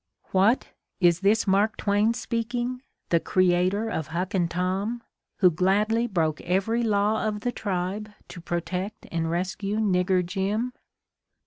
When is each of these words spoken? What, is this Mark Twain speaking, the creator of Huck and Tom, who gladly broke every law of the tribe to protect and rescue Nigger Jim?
What, 0.31 0.69
is 0.99 1.19
this 1.19 1.45
Mark 1.45 1.77
Twain 1.77 2.15
speaking, 2.15 2.81
the 3.09 3.19
creator 3.19 3.87
of 3.87 4.07
Huck 4.07 4.33
and 4.33 4.49
Tom, 4.49 5.03
who 5.41 5.51
gladly 5.51 6.07
broke 6.07 6.41
every 6.41 6.81
law 6.81 7.23
of 7.27 7.41
the 7.41 7.51
tribe 7.51 8.09
to 8.29 8.41
protect 8.41 9.05
and 9.11 9.29
rescue 9.29 9.77
Nigger 9.77 10.25
Jim? 10.25 10.73